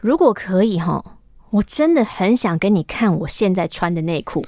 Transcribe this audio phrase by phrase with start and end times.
[0.00, 1.04] 如果可以哈，
[1.50, 4.44] 我真的很想跟你看我现在穿的内裤。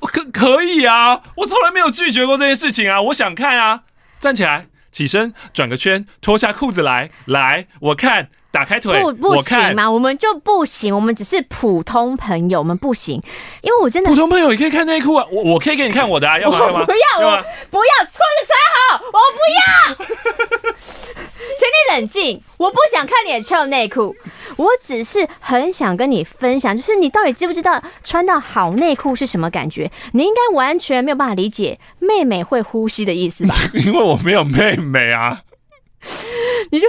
[0.00, 3.84] 我可可以啊，我从来没有拒绝过这件事情啊，我想看啊，
[4.18, 8.28] 站起来，起身，转个圈，脱下裤子来，来，我看。
[8.56, 9.90] 打开腿，不不行吗？
[9.90, 13.20] 我们就不行，我们只是普通朋友，我们不行，
[13.60, 16.58] 因为我真的普通朋友也可以看内裤啊，我我可以给你看我的啊，要吗？
[16.64, 16.86] 要吗？
[16.86, 19.96] 不要，我不要，穿着穿好，我不要，
[21.58, 24.16] 请你冷静，我不想看你的臭内裤，
[24.56, 29.90] 我只是很想跟你分享，就是你到底知不知道穿到好内裤是什么感觉？
[30.12, 33.54] 你应该完全没有办法理解妹妹会呼吸的意思吧？
[33.84, 35.42] 因为我没有妹妹啊。
[36.70, 36.86] 你就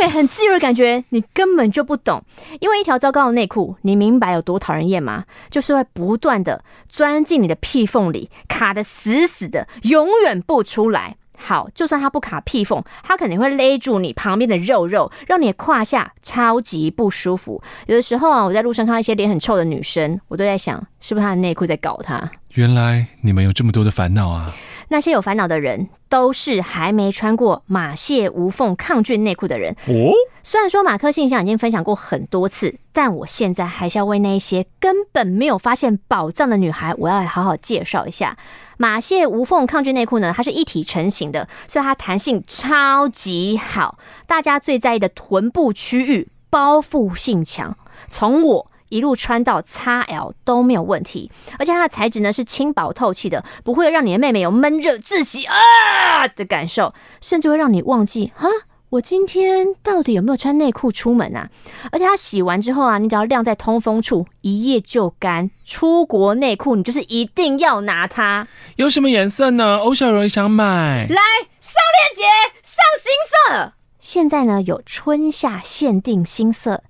[0.00, 2.22] 妹妹很自由的感觉，你根本就不懂。
[2.60, 5.24] 因为一条糟糕的内裤，你明白有多讨人厌吗？
[5.50, 11.16] 就是会不断的钻进你的屁缝里，卡得死死的，永远不出来。
[11.40, 17.62] 好，就算它不卡屁缝，它肯定会勒住你旁边的肉肉，让你的胯下超级不舒服。
[17.86, 22.28] 有的时候啊，我在路上看到一些脸很臭的女生，我都在想，是不是她的内裤在搞她？
[22.54, 24.54] 原来你们有这么多的烦恼啊！
[24.88, 29.76] 那些有烦恼的人，都是还没穿过马蟹无缝抗菌内裤的人。
[29.86, 38.38] 哦，虽然说马克信箱已经分享过很多次，但我现在还是要为那一些根本没有发现宝藏的女孩，我要来好好介绍一下
[38.78, 40.32] 马蟹无缝抗菌内裤呢。
[40.34, 43.98] 它是一体成型的，所以它弹性超级好。
[44.26, 47.76] 大家最在意的臀部区域包覆性强，
[48.08, 48.70] 从我。
[48.88, 58.48] 一路穿到 XL 都没有问题，而且它的材质呢是轻薄透气的，不会让你的妹妹有闷热窒息啊的感受，甚至会让你忘记哈，
[58.90, 61.50] 我今天到底有没有穿内裤出门啊？
[61.92, 65.50] 而且它洗完之后啊，你只要晾在通风处，一夜就干。
[65.64, 68.48] 出国内裤你就是一定要拿它。
[68.76, 69.76] 有什么颜色呢？
[69.76, 71.06] 欧小荣想买。
[71.06, 71.22] 来
[71.60, 72.22] 上链接，
[72.62, 73.74] 上新色。
[74.00, 76.82] 现在呢有春夏限定新色，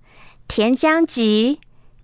[0.47, 1.59] 甜姜橘。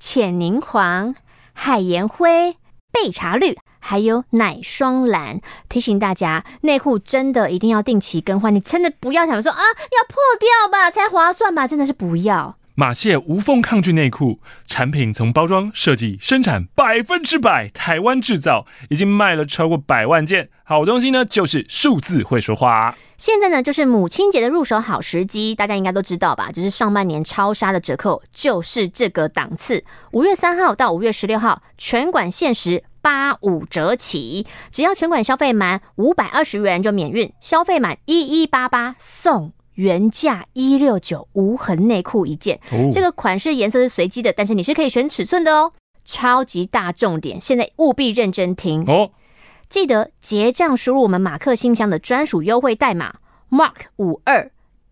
[0.07, 1.15] 浅柠黄、
[1.55, 2.59] 海盐灰、
[2.93, 5.39] 焙茶绿，还有奶霜蓝。
[5.71, 8.55] 提醒大家，内裤真的一定要定期更换。
[8.55, 11.67] 你真的不要想说啊，要破掉吧才划算吧？
[11.67, 12.59] 真的是不要。
[12.77, 20.49] 马蟹无缝抗菌内裤产品从包装设计、生产百分之百台湾制造，已经卖了超过百万件。
[20.65, 22.97] 好东西呢，就是数字会说话。
[23.17, 26.51] 现在呢，就是母亲节的入手好时机，大家应该都知道吧？
[26.51, 29.85] 就是上半年超杀的折扣，就是这个档次。
[30.11, 39.53] 五月三号到五月十六号，全馆限时八五折起，只要全馆消费满五百二十元就免运，消费满一一八八送。
[39.75, 45.73] 原价一六九无痕内裤一件，哦，这个款式颜色是随机的，但是你是可以选尺寸的哦。
[46.05, 49.11] 超级大重点，现在务必认真听哦！
[49.71, 53.15] 记得结账输入我们马克信箱的专属优惠代码
[53.51, 54.51] Mark 五二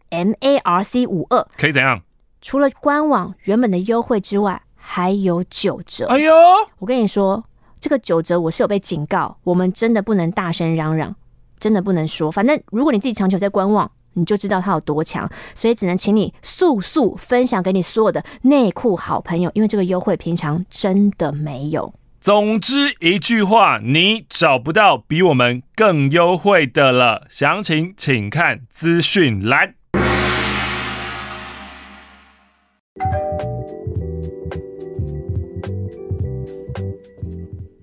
[0.09, 2.01] M A R C 五二，可以怎样？
[2.41, 6.07] 除了官网原本的优惠之外，还有九折。
[6.07, 6.33] 哎呦，
[6.79, 7.45] 我跟你说，
[7.79, 11.15] 这个九折我是有被警告，我们真的不能大声嚷嚷，
[11.61, 12.31] 真的不能说。
[12.31, 13.93] 反正如果你自己长久在观望。
[14.15, 21.95] 你就知道它有多强，所以只能请你速速分享给你所有的内裤好朋友，因为这个优惠平常真的没有。
[22.21, 27.27] 总之一句话，你找不到比我们更优惠的了。
[27.29, 29.75] 详情请看资讯栏。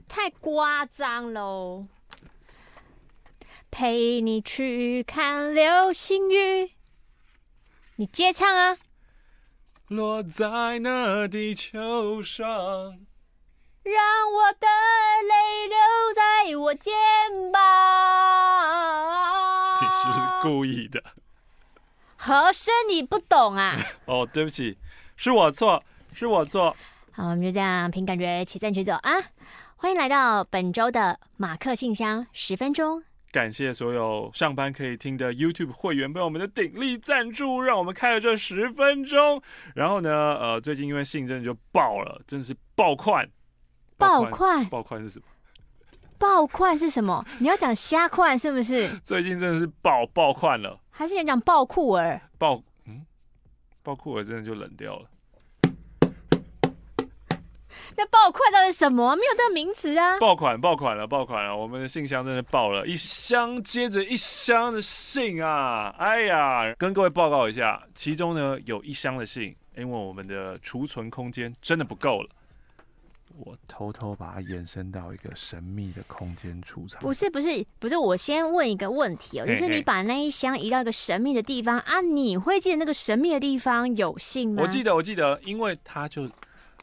[0.07, 1.87] 太夸张喽！
[3.71, 6.71] 陪你去看流星雨，
[7.97, 8.77] 你接唱啊！
[9.87, 12.47] 落在那地球上，
[13.83, 14.67] 让我的
[15.23, 15.77] 泪流
[16.15, 16.93] 在我肩
[17.51, 17.59] 膀。
[19.81, 21.01] 你是不是故意的？
[22.17, 23.75] 和声你不懂啊？
[24.05, 24.77] 哦，对不起，
[25.15, 25.83] 是我错，
[26.15, 26.75] 是我错。
[27.11, 29.13] 好，我们就这样凭感觉且战且走啊！
[29.77, 33.03] 欢迎来到本周的马克信箱十分钟。
[33.31, 39.41] 感谢所有上班可以听的 YouTube 会员朋友们的鼎力赞助，让我们开了这十分钟。
[39.75, 40.09] 然后呢，
[40.39, 43.29] 呃，最近因为信真的就爆了，真的是爆款。
[43.97, 44.65] 爆款？
[44.65, 45.25] 爆款是什么？
[46.17, 47.23] 爆款是什么？
[47.39, 48.89] 你要讲虾款是不是？
[49.05, 50.79] 最近真的是爆爆款了。
[50.89, 52.19] 还是你讲爆酷儿？
[52.37, 53.05] 爆嗯，
[53.83, 55.05] 爆酷儿真的就冷掉了。
[57.99, 59.13] 那爆款到底什么？
[59.13, 60.17] 没有这个名词啊！
[60.19, 61.53] 爆款，爆款了，爆款了！
[61.53, 65.93] 我们的信箱真的爆了，一箱接着一箱的信啊！
[65.97, 72.29] 哎呀，跟各位报告一下，其中呢有一箱的信，因为我们的储存空间真的不够了，
[73.37, 77.01] 我偷偷把它延伸到一个神秘的空间储藏。
[77.01, 84.63] 不是不是不是，我先问一个问题哦，就是你把那一箱移到一个神秘的地方啊，你会记得那个神秘的地方有信吗？
[84.63, 86.25] 我记得，我记得，因为它就。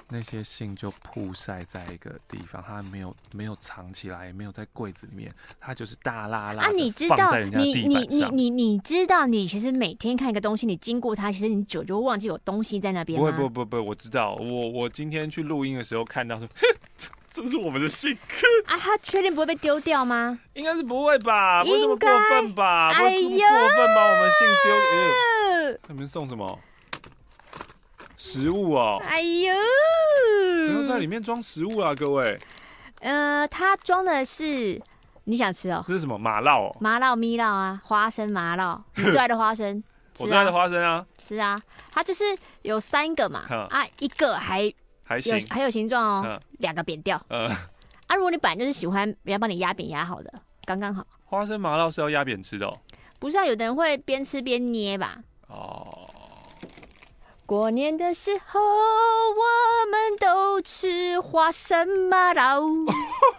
[0.08, 5.30] 那些信就曝晒在一个地方，它没有没有藏起来，也没有在柜子里面，
[5.60, 6.70] 它就是大拉拉啊！
[6.70, 13.18] 你知道，你你你你你知道，你其实每天看一个东西，你经过它，其实你久就忘记有东西在那边。
[13.18, 16.48] 不会，不不不，我知道，我我今天去录音的时候看到说，
[17.32, 18.16] 这是我们的信。
[18.66, 20.38] 啊，他确定不会被丢掉吗？
[20.54, 21.64] 应该是不会吧？
[21.64, 22.90] 不会这么过分吧？
[22.92, 24.74] 哎呀，过分把我们信丢？
[25.72, 26.58] 呃，你们送什么？
[28.26, 29.00] 食物哦！
[29.04, 29.54] 哎呦，
[30.66, 32.36] 不要在里面装食物啊，各位。
[33.00, 34.82] 呃，它装的是
[35.24, 35.84] 你想吃哦？
[35.86, 36.18] 这是什么？
[36.18, 36.76] 麻辣哦？
[36.80, 39.80] 麻辣咪辣啊，花生麻辣， 你最爱的花生。
[40.18, 41.06] 我最爱的花生啊。
[41.22, 41.56] 是啊，
[41.92, 42.24] 它就是
[42.62, 44.72] 有三个嘛，啊，一个还
[45.04, 47.20] 还行，还有形状哦，两个扁掉。
[47.28, 47.46] 呃。
[48.08, 50.32] 啊，如果你本来就是喜欢人家帮你压扁压好的，
[50.64, 51.06] 刚刚好。
[51.26, 52.76] 花生麻辣是要压扁吃的哦？
[53.20, 55.18] 不是啊，有的人会边吃边捏吧？
[55.46, 56.10] 哦。
[57.46, 62.56] 过年的时候，我们都吃花生麻辣。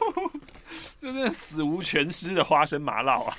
[0.98, 3.38] 这是死无全尸的花生麻辣啊！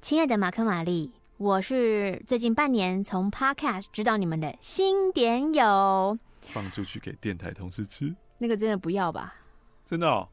[0.00, 6.18] 亲爱的马克玛丽，我是最近半年从 Podcast 知道你们的新点友。
[6.52, 8.12] 放出去给电台同事吃？
[8.38, 9.36] 那个真的不要吧？
[9.84, 10.28] 真的哦？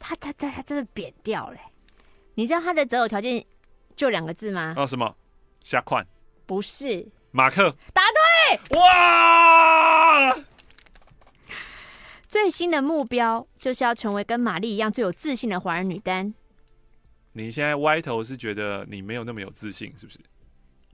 [0.00, 1.56] 他他他他真的扁掉了。
[2.34, 3.46] 你知道他的择偶条件
[3.94, 4.74] 就两个字吗？
[4.76, 5.14] 哦，什么？
[5.62, 6.04] 下款？
[6.44, 7.06] 不是。
[7.32, 7.72] 马克。
[7.94, 8.02] 答
[8.68, 8.78] 对。
[8.78, 10.36] 哇！
[12.26, 16.32] 最新的目标就是要成为跟玛丽一样最有自信的华人女单。
[17.32, 20.18] 你现在歪头是觉得你没有那么有自信，是不是？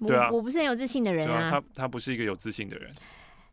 [0.07, 1.51] 对啊，我不是很有自信的人啊。
[1.51, 2.91] 他他不是一个有自信的人。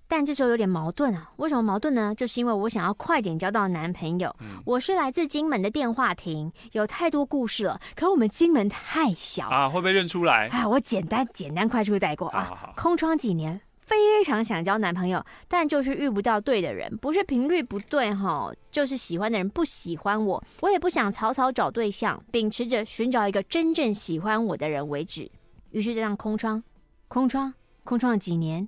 [0.08, 2.14] 但这时候有点矛盾啊，为什么矛盾呢？
[2.16, 4.34] 就是因为我想要快点交到男朋友。
[4.42, 7.80] 嗯、我是来自金门的电话亭，有太多故事了。
[7.96, 10.68] 可是我们金门太小啊，会被认出来啊。
[10.68, 12.44] 我简单简单快速带过啊。
[12.44, 20.44] 好好好，空窗几年，非常想交男朋友，但就是遇不到对的人，不是频率不对哈，就是喜欢的人不喜欢我。
[20.62, 25.30] 我也不想草草找对象，秉持着寻找一个真正喜欢我的人为止。
[25.72, 26.64] 于是这样空窗，
[27.08, 27.54] 空窗，
[27.84, 28.68] 空窗了几年。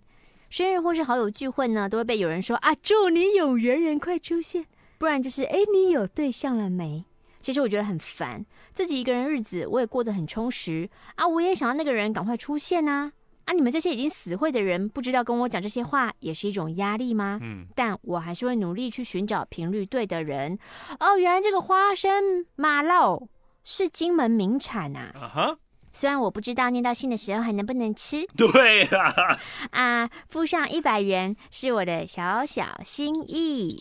[0.49, 4.65] 生日或是好友聚会呢，都会被有人说啊，祝你有缘人快出现，
[4.97, 7.05] 不然就是哎，你有对象了没？
[7.39, 13.11] 其实我觉得很烦，自己一个人日子我也过得很充实啊，我也想要那个人赶快出现啊
[13.45, 13.53] 啊！
[13.53, 17.39] 你们这些已经死会的人，不知道跟我讲这些话也是一种压力吗？
[17.41, 20.57] 嗯，但我还是会努力去寻找频率对的人。
[20.99, 23.17] 哦，原来这个花生麻辣
[23.63, 25.11] 是金门名产啊！
[25.15, 25.57] 啊哈。
[25.93, 29.39] 虽然我不知道念到信的时候还能不能吃， 对啊，
[29.71, 33.77] 啊，付上一百元是我的小小心意。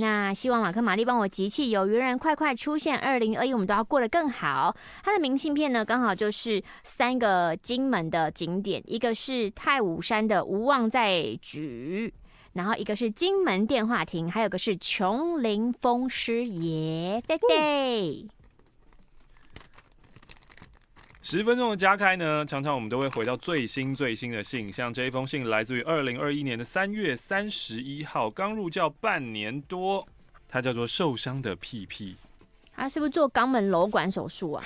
[0.00, 2.98] 那希望马克玛丽帮我集气，有缘人快快出现。
[2.98, 4.74] 二零二一我们都要过得更好。
[5.04, 12.14] 他的明信片呢，刚好就是三个金门的景点，一个是太武山的无望在举，
[12.54, 18.26] 然后一个是金门电话亭，还有个是琼林风师爷，对对。
[21.30, 30.04] 十分钟的加开呢，常常我们都会回到最新最新的信，像这一封信来自于二零二一年的三月三十一号，刚入教半年多，
[30.48, 32.16] 它叫做受伤的屁屁。
[32.74, 34.64] 他是不是做肛门瘘管手术啊？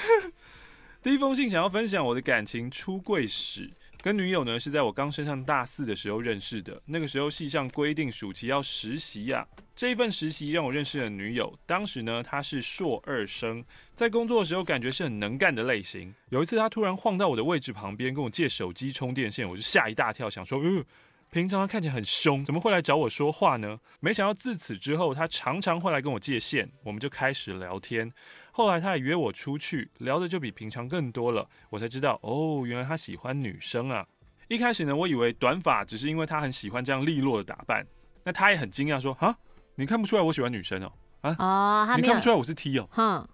[1.04, 3.70] 第一封信想要分享我的感情出柜史。
[4.04, 6.78] 跟女友呢是在我刚升上大四的时候认识的。
[6.84, 11.58] 那个时候系上规定暑期要实习呀、这一份实习让我认识了女友。
[11.64, 16.14] 当时呢她是硕二生，在工作的时候感觉是很能干的类型。
[16.28, 20.84] 有一次她突然晃到我的位置旁边跟我借手机充电线，我就吓一大跳，想说，嗯、呃，
[21.30, 23.80] 平常她看起来很凶，怎么会来找我说话呢？
[24.00, 28.12] 没想到自此之后她常常会来跟我借线，我们就开始聊天。
[28.56, 31.44] 后来他也约我出去，聊的就比平常更多了。
[31.70, 34.06] 我才知道，哦，原来他喜欢女生啊。
[34.46, 37.84] 一开始呢，我以为短发只是因为他很喜欢这样利落的打扮。
[38.22, 39.36] 那他也很惊讶，说：“啊，
[39.74, 40.92] 你看不出来我喜欢女生哦？
[41.22, 42.88] 啊，哦，你看不出来我是 T 哦？
[42.92, 43.28] 哼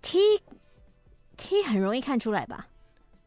[0.00, 0.20] ，T
[1.36, 2.68] T 很容易看出来吧？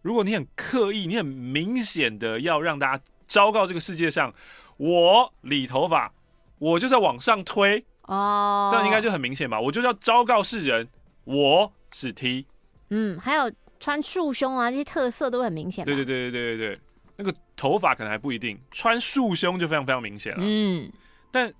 [0.02, 4.34] 如果你很刻意，你很明显的要让大家昭告这个世界上，
[4.78, 6.14] 我理头发，
[6.58, 9.60] 我就是要往上推哦，这样应该就很明显吧？
[9.60, 10.88] 我就是要昭告世人。”
[11.28, 12.48] 我是 T，
[12.90, 15.84] 嗯，还有穿束胸啊，这些特色都很明显。
[15.84, 16.80] 对对对对对对对，
[17.18, 20.40] 那个头发可能还不一定，穿束胸就非常非常明显了。
[20.42, 20.90] 嗯，
[21.30, 21.54] 但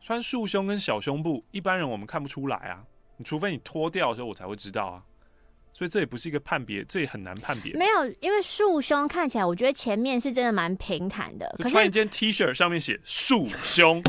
[0.00, 2.84] 穿束胸跟小胸部，一般人我们看不出来啊，
[3.16, 5.02] 你除非你脱掉的时候，我才会知道啊。
[5.72, 7.72] 所以这也不是一个判别，这也很难判别。
[7.72, 11.52] 没有，因为束胸看起来，我觉得前面是真的蛮平坦的。
[11.58, 14.00] 可是穿一件 T 恤上面写束胸。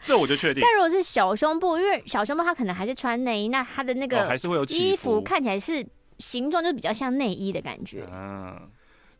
[0.00, 0.62] 这我就确定。
[0.62, 5.86] 但如果是小胸部，因为小胸部它可能还是穿内衣，那它的那个还是会有衣服看起来是
[6.18, 8.02] 形状就比较像内衣的感觉。
[8.04, 8.62] 啊，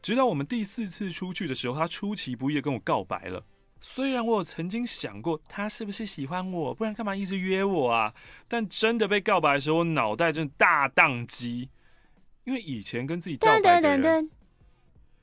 [0.03, 3.45] 直到我们第四次出去的时候，他出其不意的跟我告白了。
[3.81, 8.13] 虽然我有曾经想过他是不是喜欢我，不然干嘛一直约我啊？
[8.49, 11.69] 但真的被告白的时候，我脑袋真的大宕机，
[12.45, 14.29] 因为以前跟自己告白的人，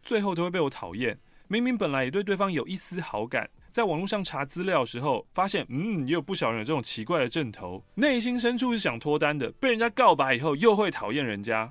[0.03, 1.19] 最后都会被我讨厌。
[1.47, 11.69] 明明本来也对对方有一丝好感，在网络上查资料的时候，发现嗯，也有不少人有这种奇怪的症头，内心深处是想脱单的，被人家告白以后又会讨厌人家。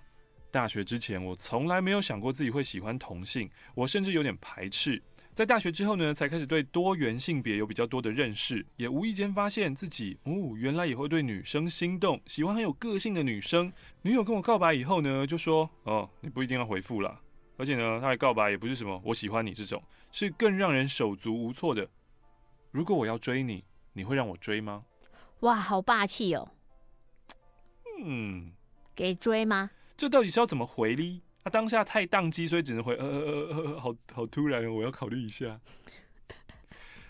[0.51, 5.03] 大学之前，我从来没有想过自己会喜欢同性，我甚至有点排斥。
[5.33, 13.73] 在大学之后呢，才开始对多元性别有比较多的认识，也无意间发现自己哦，原来也会对女生心动，喜欢很有个性的女生。
[14.03, 17.19] 女友跟我告白以后呢，就说哦，你不一定要回复啦，
[17.57, 21.89] 而且呢，他的告白也不是什么我喜欢你这种，是更让人手足无措的。
[22.71, 24.85] 如果我要追你，你会让我追吗？
[25.41, 26.51] 哇，好霸气哦！
[28.03, 28.53] 嗯，
[28.95, 29.71] 给追吗？
[29.97, 31.23] 这到底是要怎么回呢？
[31.45, 35.61] 他当下太宕机，所以只能回呃呃呃呃，好好突然，我要考虑一下。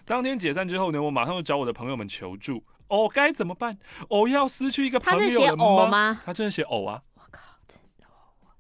[0.05, 2.63] 当天解散之后呢，我马上就找我的朋友们求助。
[2.89, 3.79] 哦，该怎么办？
[4.11, 5.31] 哦，要失去一个朋友了吗？
[5.33, 6.23] 他是写哦吗？
[6.27, 7.03] 他真的写哦啊！
[7.15, 8.53] 我靠，真的哦！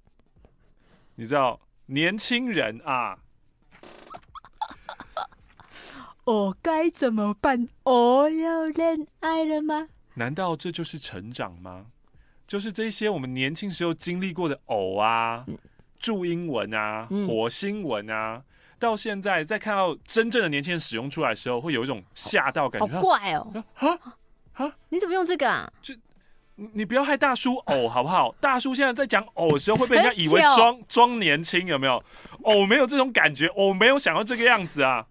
[1.17, 3.19] 你知道年轻人啊，
[6.25, 7.69] 我该怎么办？
[7.83, 9.89] 我要恋爱了吗？
[10.15, 11.87] 难道这就是成长吗？
[12.47, 15.45] 就是这些我们年轻时候经历过的偶啊、
[15.99, 18.43] 注英文啊、火星文啊，
[18.79, 22.87] 到现在在看到真正的年轻人使用出来的时候，会有一种吓到感觉。
[22.87, 23.65] 好怪哦！
[23.75, 23.99] 啊
[24.55, 24.77] 啊！
[24.91, 25.71] 你怎么用这个啊？
[25.83, 25.95] 就
[26.57, 28.35] 你不要害大叔偶好不好？
[28.41, 32.03] 大叔现在在讲偶的时候，会被人家以为装装年轻，有没有？
[32.43, 35.07] 偶没有这种感觉，偶没有想要这个样子啊。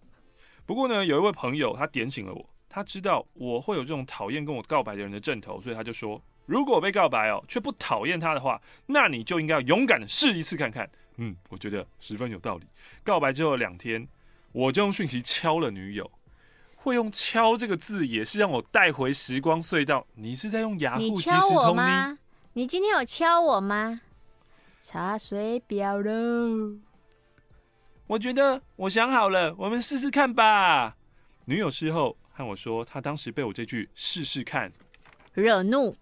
[0.66, 6.22] 不过呢，有一位朋友他点醒了我，他知道我会有这种讨厌跟我告白的人的阵头，所以他就说。
[6.46, 10.90] 如果我被告白哦，却不讨厌他的话，那你就应该要勇敢的试一次看看。
[11.16, 12.66] 嗯，我觉得十分有道理。
[13.02, 14.06] 告白之后两天，
[14.52, 16.12] 我就用讯息敲了女友。
[16.84, 20.06] 会用“敲”这个字，也是让我带回时光隧道。
[20.16, 21.36] 你是在用雅虎即时通？
[21.36, 22.20] 你敲我吗？
[22.52, 24.02] 你今天有敲我吗？
[24.82, 26.78] 查水表喽。
[28.06, 30.98] 我觉得我想好了，我们试试看吧。
[31.46, 34.70] 女友事后和我说，她当时被我这句“试试看”
[35.34, 35.96] 惹怒。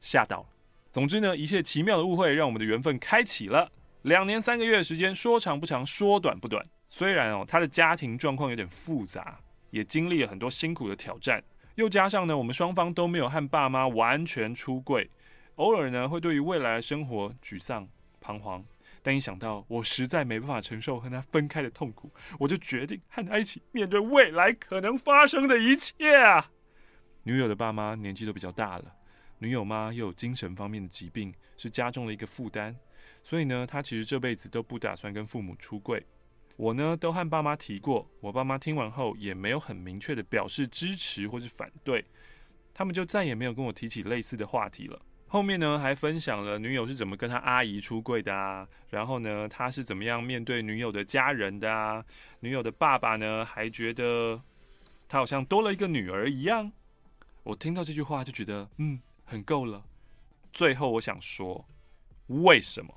[0.00, 0.46] 吓到，
[0.92, 3.68] 总之呢，一切奇妙的误会让我们的缘分开启了。
[4.02, 6.64] 两年三个月的时间，说长不长，说短不短。
[6.88, 11.42] 虽然哦，他的家庭状况有点复杂，也经历了很多辛苦的挑战，
[11.74, 15.10] 又加上呢，我们双方都没有和爸妈完全出柜，
[15.56, 17.88] 偶尔呢会对于未来的生活沮丧、
[18.20, 18.64] 彷徨。
[19.02, 26.50] 但一想到我实在没办法承受和他分开的痛苦，我就决定和他一起面对未来可能发生的一切啊。
[27.22, 28.92] 女友的爸妈年纪都比较大了。
[29.38, 32.74] 女友妈又有精神方面的疾病，是加重了一个负担，
[33.22, 36.04] 所以呢，她其实这辈子都不打算跟父母出柜。
[36.56, 42.04] 我呢，都和爸妈提过，我爸妈听完后也没有很明确的表示支持或是反对，
[42.74, 45.00] 他们就再也没有跟我提起类似的话题了。
[45.28, 52.04] 后面呢，还分享了女友是怎么跟他阿姨出柜的啊，然后呢，他是怎么样面对女友的家人的啊，
[52.40, 54.40] 女友的爸爸呢，还觉得
[55.08, 56.72] 他好像多了一个女儿一样。
[57.42, 59.00] 我听到这句话就觉得，嗯。
[59.28, 59.84] 很够了。
[60.52, 61.66] 最后，我想说，
[62.28, 62.94] 为什么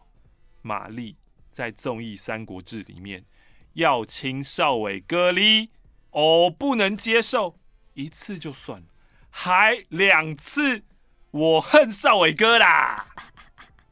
[0.61, 1.17] 玛丽
[1.51, 3.25] 在综艺《三国志》里面
[3.73, 5.69] 要亲少伟哥哩？
[6.11, 7.55] 哦不能接受，
[7.93, 8.87] 一次就算了，
[9.29, 10.83] 还两次，
[11.29, 13.07] 我恨少伟哥啦！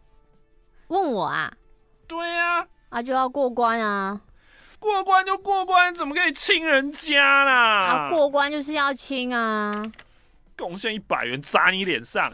[0.90, 1.54] 问我啊？
[2.08, 4.22] 对呀，啊就要过关啊！
[4.80, 7.86] 过关就过关，怎么可以亲人家啦？
[7.86, 9.84] 啊，过关就是要亲啊！
[10.56, 12.34] 贡献一百元砸你脸上！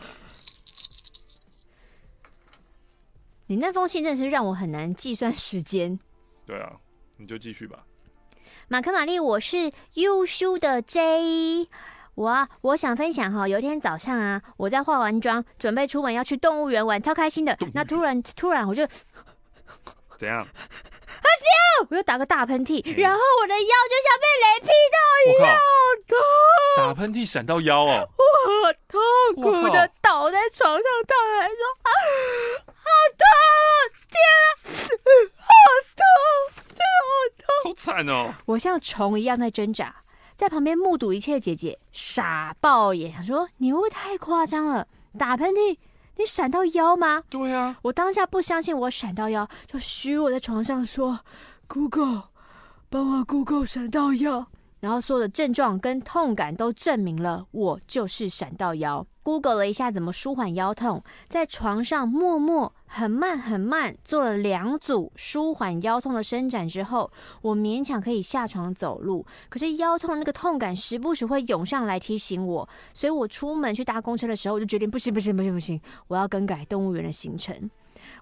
[3.47, 5.99] 你那封信真的是让我很难计算时间。
[6.45, 6.71] 对啊，
[7.17, 7.79] 你就继续吧。
[8.67, 11.67] 马克玛丽，我是优秀的 J。
[12.15, 17.57] 我啊，我想分享哈，有一天早上啊，我在化完妆，准备出门要去动物园玩，超开心的。
[17.73, 18.85] 那突然，突然我就
[20.17, 20.39] 怎样？
[20.39, 20.47] 啊！
[21.23, 21.45] 这
[21.81, 25.57] 样，我又打个大喷嚏，欸、然后我的腰就像被雷劈到一样，
[26.07, 26.17] 痛！
[26.77, 29.01] 打喷嚏闪到腰哦，我痛
[29.41, 31.89] 苦的倒在床上，他还说：“啊，
[32.67, 33.25] 好痛！
[34.11, 34.45] 天啊，
[35.35, 35.49] 好
[35.95, 36.03] 痛！
[36.69, 37.47] 真的好痛！
[37.63, 39.95] 好惨哦！”我像虫一样在挣扎，
[40.35, 44.87] 在旁边目睹一切的姐姐傻爆眼，想说：“你会不会太夸张了？
[45.17, 45.77] 打喷嚏。”
[46.15, 47.23] 你闪到腰吗？
[47.27, 51.19] 对啊，我当下不相信我闪到腰，就虚弱在床上说
[51.67, 52.25] ：“Google，
[52.87, 54.45] 帮我 Google 闪到腰。”
[54.83, 59.07] 然后所有的症状跟痛感都证明了我就是闪到腰。
[59.23, 67.09] Google 了一下怎么舒缓腰痛，在床上默默很慢很慢做了两组舒缓腰痛的伸展之后，
[67.41, 69.25] 我勉强可以下床走路。
[69.47, 77.71] 可是腰痛那个痛感时不时会涌上来提醒我，所以我出门去搭公车的时候，我就决定不行不行不行不行，我要更改动物园的行程。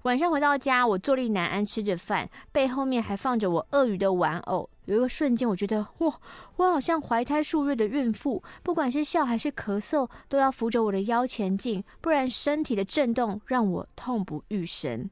[0.03, 4.69] 晚上回到家，我坐立难安，吃着饭，背后面还放着我鳄鱼的玩偶。
[4.85, 6.19] 有一个瞬间，我觉得哇，
[6.57, 15.09] 我好像怀胎数月的孕妇，不管是笑还是咳嗽，都要扶着我的腰前进，不然身体的震动让我痛不欲生。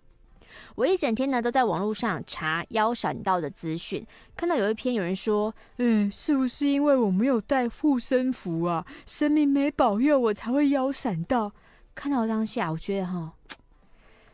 [0.75, 8.85] 我一整天呢都在网络上查腰闪到的资讯，看到有一篇有人说，嗯，是不是因为我没有带护身符啊？
[9.05, 11.53] 神明没保佑我才会腰闪到？
[11.95, 13.33] 看到当下，我觉得哈。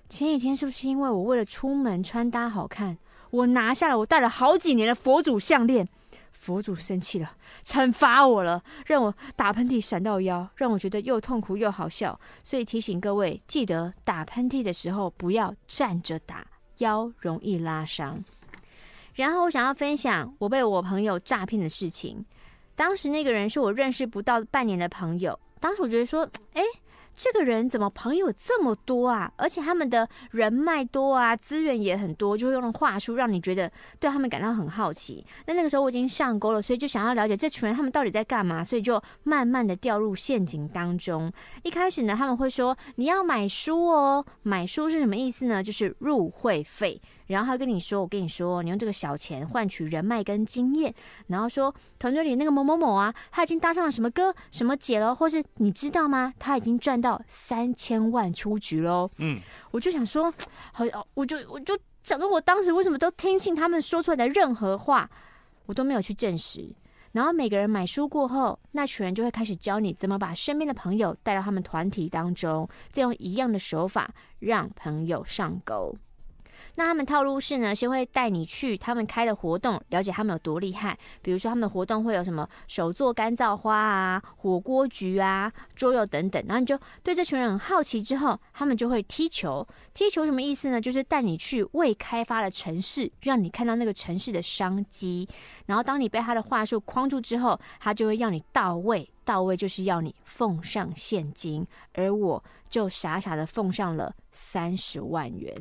[0.08, 2.98] 前几天是不是因为我为了出门穿搭好看，
[3.32, 5.88] 我拿下了我戴了好几年的佛祖项链？
[6.32, 12.20] 佛祖生气了，惩罚我了，让我打喷嚏闪到腰，让我觉得又痛苦又好笑。
[12.44, 16.46] 所以提醒各位，记得打喷嚏的时候不要站着打，
[16.78, 18.24] 腰容易拉伤。
[19.16, 22.24] 然后我想要分享我被我朋友诈骗的事情。
[22.76, 26.62] 当时那个人是我认识不到半年的朋友，当时我觉得说，哎。
[27.16, 29.32] 这个人怎么朋友这么多啊？
[29.38, 35.26] 而且他们的人脉多啊，资源也很多，就会用话术让你觉得对他们感到很好奇。
[35.46, 41.32] 那那个时候我已经上钩了，所以就想要了解这群人他们到底在干嘛，所以就慢慢的掉入陷阱当中。
[41.64, 45.64] 一开始呢，他们会说你要买书哦，买书是什么意思呢？
[45.64, 47.02] 就是入会费。
[47.28, 50.94] 然后他跟你说：“我跟你说，你用这个小钱换取人脉跟经验。
[51.28, 56.34] 然后说团队里那个某某某啊，他已经搭上了什么哥什么姐了，或是你知道吗？
[56.38, 59.38] 他已经赚到三千万出局喽。”嗯，
[59.72, 60.32] 我就想说，
[60.72, 65.10] 好，我就我就整个，我当时为什么都听信他们说出来的任何话，
[65.66, 66.74] 我都没有去证实。
[67.14, 75.96] 然后每个人买书过后，那群人就会开始教你怎么把身边的朋友带到他们团体当中，再用一样的手法让朋友上钩。
[76.76, 80.98] 那他们套路是呢，先会带你去他们开的活动，了解他们有多厉害。
[81.22, 86.44] 比如说他们的活动会有什么手做干燥花啊、火锅局啊、桌游等等。
[86.48, 89.66] 然后你就对这群人很好奇，之后他们就会踢球。
[89.94, 90.82] 踢球什么意思呢？
[90.82, 95.28] 就是带你去未开发的城市，让你看到那个城市的商机。
[95.68, 99.10] 然后当你被他的话术框住之后，他就会要你到位。
[99.24, 105.52] 到位就是要你奉上现金，而我就傻傻的奉上了三十万元。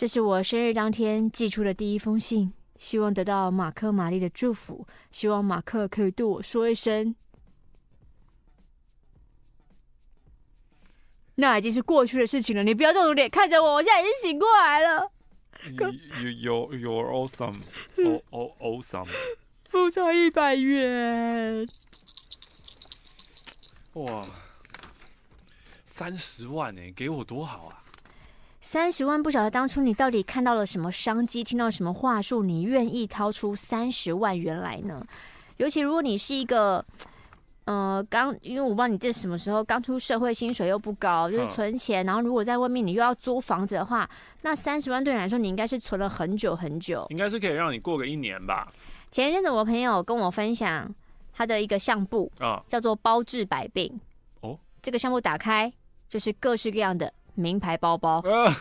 [0.00, 7.14] 这是我生日当天寄出的第一封信，希望得到马克、玛丽的祝福，希望马克可以对我说一声，
[11.34, 12.64] 那已经是过去的事情了。
[12.64, 15.12] 你不要这种脸看着我，我现在已经醒过来了。
[15.70, 15.90] You,
[16.30, 17.60] you, you're awesome,
[18.30, 19.06] oh, awesome。
[19.68, 21.68] 付差一百元，
[23.92, 24.26] 哇！
[25.84, 27.82] 三十万呢，给我多好啊！
[28.60, 35.04] 三十万，不晓得当初你到底看到了什么商机，听到什么话术，你愿意掏出三十万元来呢？
[35.56, 36.84] 尤其如果你是一个，
[37.64, 44.08] 呃，刚，因为我不知道你这什么时候刚出社会，薪水又不高，就是存钱，然后如果在外面你又要租房子的话，
[44.42, 48.70] 那三十万对你来说，你应该是存了很久很久，应该是可以让你过个一年吧。
[49.10, 50.94] 前一阵子我朋友跟我分享
[51.32, 53.98] 他的一个相簿啊，叫做包治百病
[54.42, 55.72] 哦，这个相簿打开。
[56.08, 58.20] 就是各式各样的名牌包包。
[58.24, 58.54] 呃、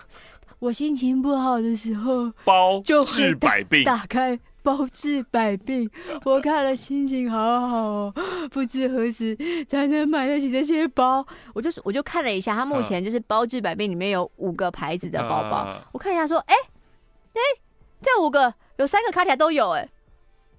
[0.59, 3.83] 我心情不好的时候，包治百病。
[3.83, 5.89] 打开包治百病，
[6.25, 8.13] 我看了心情好好哦。
[8.51, 9.35] 不知何时
[9.67, 11.25] 才能买得起这些包？
[11.53, 15.63] 我就是我就看了一下，它目前就是包治百病里面有五个牌子的包包。
[15.63, 17.61] 呃、我看一下说，哎、欸、哎、欸，
[18.01, 19.89] 这五个有三个卡起来都有哎、欸。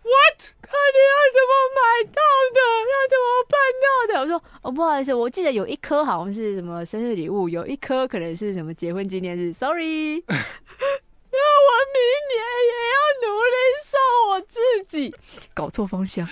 [0.03, 0.39] What？
[0.63, 2.21] 看你要怎么买到
[2.55, 2.61] 的？
[2.91, 4.21] 要怎么办到的？
[4.21, 9.53] 我说哦，不好意思，我记得有一颗好像是什么生日礼物，有一颗可能是什么结婚纪念日。
[9.53, 15.15] Sorry， 那我明年也要努力送我自己。
[15.53, 16.27] 搞错方向。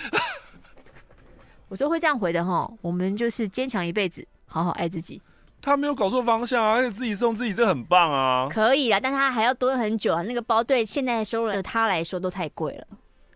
[1.67, 5.21] 我说会这样回的哈，我们就是坚强一辈子，好好爱自己。
[5.61, 8.47] 他没有搞错方向啊，而且自己送自己，这很棒啊。
[8.49, 10.23] 可以啊，但他还要蹲很久啊。
[10.23, 12.87] 那个包对现在收入的他来说都太贵了。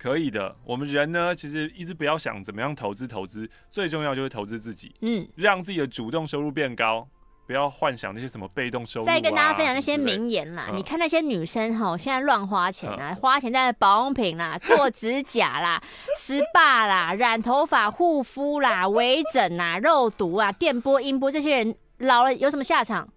[0.04, 7.08] 可以的，我们人呢，其实一直不要想怎么样投资投资，最重要就是投资自己，嗯，让自己的主动收入变高，
[7.48, 9.08] 不要幻想那些什么被动收入、啊。
[9.08, 15.82] 再跟大家分享那些名言啦，嗯、你看那些女生哈，现在乱花钱啊，嗯、花钱在保养品啦、 做指甲啦、
[16.20, 23.08] SPA 啦、染头发、护肤啦、微整啊、肉毒啊、电波、音波，这些人老了有什么下场？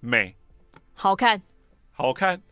[0.00, 0.34] 美，
[0.94, 1.40] 好看，
[1.92, 2.42] 好看。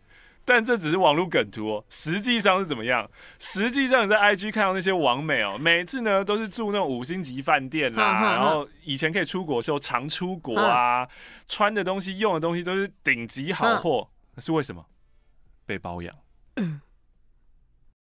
[0.53, 3.09] 但这只是网络梗图哦，实际上是怎么样？
[3.39, 11.09] 实际上你在 IG 看到那些网美哦，每次呢都是住那种五星级饭店啦，嗯嗯嗯、然后以前可以出国的时候常出国啊，嗯、
[11.47, 14.09] 穿的东西、用的东西都是顶级好货，
[14.39, 14.85] 是为什么？
[15.65, 16.13] 被包养。
[16.57, 16.81] 嗯